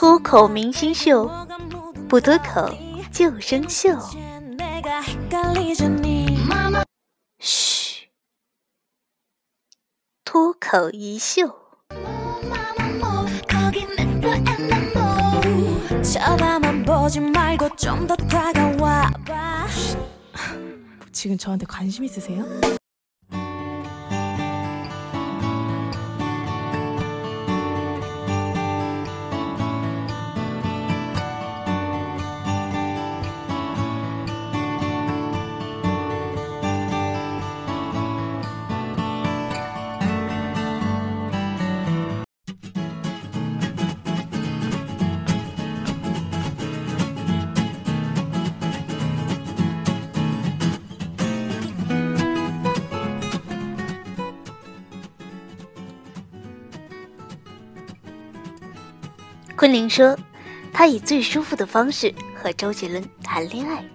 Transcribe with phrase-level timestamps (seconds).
[0.00, 1.30] 脱口明星秀，
[2.08, 2.70] 不脱口
[3.12, 3.96] 就生锈。
[7.38, 8.08] 嘘，
[10.24, 11.54] 脱口一秀。
[21.12, 22.44] 지금저한테관심있으세요
[59.61, 60.17] 昆凌说
[60.73, 63.85] ：“他以最舒服的方式和周杰伦谈恋爱。”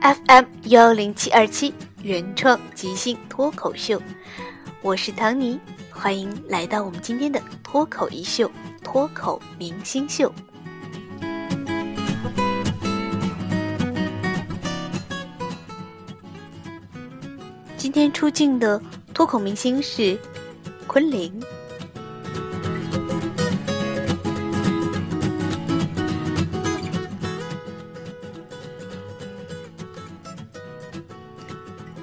[0.00, 4.00] FM 幺零七二七原创即兴脱口秀，
[4.80, 8.50] 我是唐尼，欢迎来到我们今天的脱口一秀
[8.82, 10.32] 脱口明星秀。
[17.76, 18.80] 今天出镜的
[19.12, 20.18] 脱口明星是。
[20.92, 21.32] 昆凌，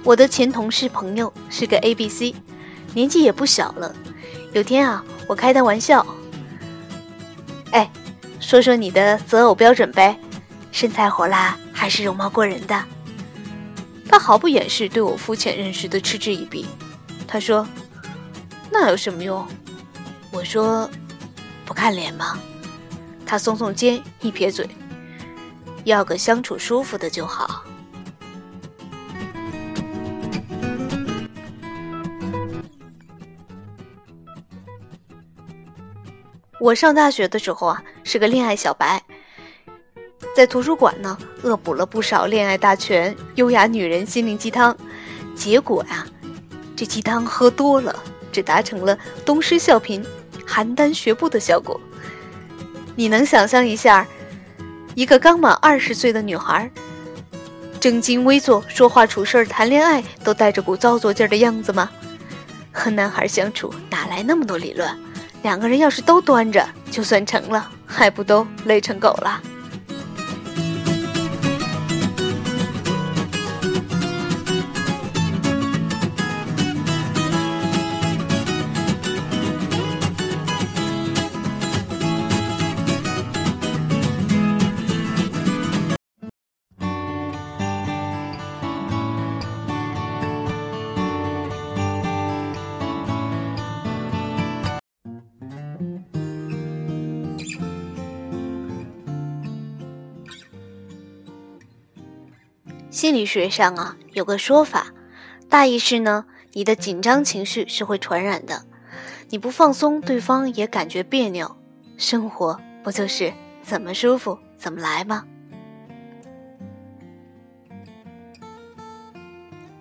[0.03, 2.33] 我的前同事朋友是个 A B C，
[2.95, 3.95] 年纪也不小了。
[4.53, 6.03] 有天啊，我开他玩笑，
[7.69, 7.91] 哎，
[8.39, 10.19] 说说你的择偶标准呗，
[10.71, 12.83] 身材火辣还是容貌过人的？
[14.07, 16.65] 他毫不掩饰对我肤浅认识的嗤之以鼻，
[17.27, 17.67] 他说。
[18.71, 19.45] 那有什么用？
[20.31, 20.89] 我说，
[21.65, 22.39] 不看脸吗？
[23.25, 24.67] 他耸耸肩，一撇嘴，
[25.83, 27.63] 要个相处舒服的就好。
[36.59, 39.01] 我上大学的时候啊，是个恋爱小白，
[40.35, 44.75] 在图书馆呢，恶补了不少恋爱大全、优雅女人心灵鸡汤，
[45.35, 46.05] 结果呀，
[46.75, 47.95] 这鸡汤喝多了。
[48.31, 50.03] 只达成了东施效颦、
[50.47, 51.79] 邯郸学步的效果。
[52.95, 54.05] 你能想象一下，
[54.95, 56.69] 一个刚满二十岁的女孩，
[57.79, 61.89] 正襟危坐、说话处事、谈恋爱都带着股造作劲儿的样子吗？
[62.71, 64.89] 和男孩相处哪来那么多理论？
[65.41, 69.41] 两个人要是都端着，就算成了，还不都累成狗了？
[102.99, 104.87] 心理学上啊，有个说法，
[105.47, 108.65] 大意是呢，你的紧张情绪是会传染的，
[109.29, 111.55] 你不放松，对方也感觉别扭。
[111.95, 115.23] 生活不就是怎么舒服怎么来吗？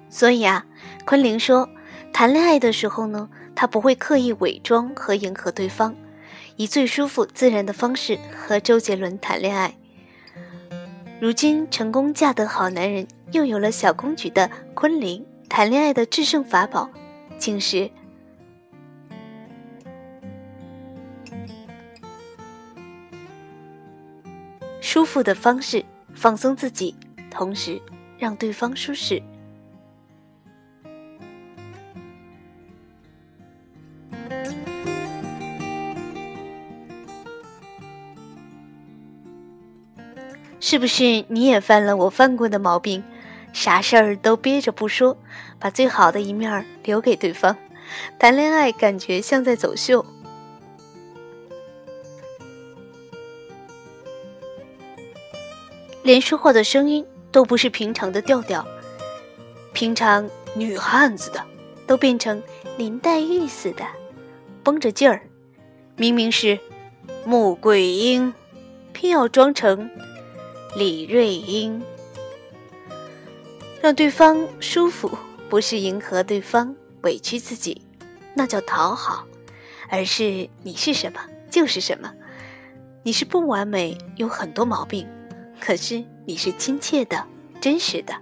[0.08, 0.64] 所以啊，
[1.04, 1.68] 昆凌说，
[2.12, 5.96] 谈恋爱的时候呢，他不会刻意伪装和迎合对方，
[6.54, 9.74] 以最舒服自然的方式和周杰伦谈恋爱。
[11.20, 16.88] 如今成功嫁得好男人，又有了小公举的昆凌，谈恋爱的制胜法宝，
[17.36, 17.90] 竟是
[24.80, 25.84] 舒服的方式，
[26.14, 26.94] 放松自己，
[27.28, 27.82] 同时
[28.16, 29.20] 让对方舒适。
[40.60, 43.02] 是不是你也犯了我犯过的毛病？
[43.52, 45.16] 啥事儿都憋着不说，
[45.58, 47.56] 把最好的一面留给对方。
[48.18, 50.04] 谈恋爱感觉像在走秀，
[56.02, 58.66] 连说话的声音都不是平常的调调，
[59.72, 61.42] 平常女汉子的
[61.86, 62.42] 都变成
[62.76, 63.84] 林黛玉似的，
[64.62, 65.22] 绷着劲儿。
[65.96, 66.58] 明明是
[67.24, 68.32] 穆桂英，
[68.92, 69.90] 偏要装成。
[70.76, 71.82] 李瑞英，
[73.80, 75.10] 让对方舒服，
[75.48, 77.82] 不是迎合对方，委屈自己，
[78.34, 79.24] 那叫讨好。
[79.90, 81.18] 而是你是什么
[81.50, 82.12] 就是什么。
[83.02, 85.08] 你是不完美，有很多毛病，
[85.58, 87.24] 可是你是亲切的、
[87.58, 88.14] 真实的。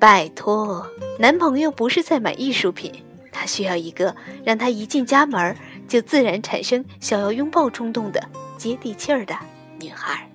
[0.00, 0.84] 拜托，
[1.20, 2.92] 男朋友不是在买艺术品，
[3.30, 8.28] 他需要一个让他一进家门就自然产生想要拥抱冲动的
[8.58, 9.36] 接地气儿的
[9.78, 10.28] 女孩。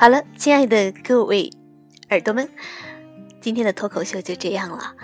[0.00, 1.52] 好了，亲爱的各位
[2.08, 2.48] 耳朵们，
[3.38, 4.94] 今天的脱口秀就这样了。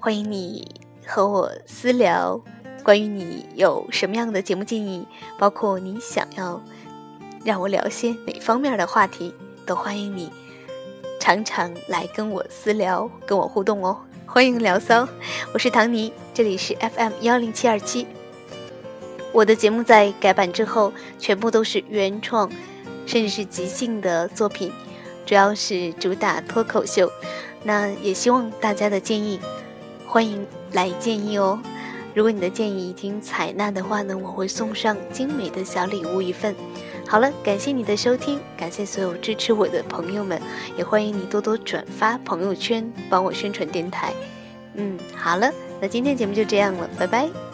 [0.00, 0.74] 欢迎你
[1.06, 2.42] 和我私聊，
[2.82, 5.06] 关于你有什么样的节目建议，
[5.38, 6.60] 包括你想要
[7.44, 9.32] 让我聊些哪方面的话题，
[9.64, 10.32] 都欢迎你
[11.20, 13.96] 常常来跟我私聊，跟我互动哦。
[14.26, 15.08] 欢迎聊骚，
[15.54, 18.04] 我是唐尼，这里是 FM 幺零七二七。
[19.32, 22.50] 我的节目在改版之后，全部都是原创，
[23.06, 24.72] 甚至是即兴的作品，
[25.26, 27.10] 主要是主打脱口秀。
[27.62, 29.40] 那也希望大家的建议。
[30.06, 31.60] 欢迎来建议哦！
[32.14, 36.52] 如果你的建议已经采纳的话呢，我会送上精美的小礼物一份。
[37.06, 40.40] 好了，感谢你的收听，感谢所有支持我的朋友们，
[40.76, 44.12] 也欢迎你多多转发朋友圈，帮我宣传电台。
[44.74, 47.49] 嗯，好了，那今天节目就这样了，拜拜。